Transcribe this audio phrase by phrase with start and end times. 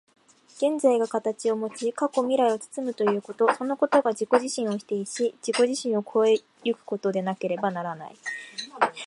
[0.55, 8.15] 現在が形をもち、過去未来を包むということ、そのことが自己自身を否定し、自己自身を越え行くことでなければならない。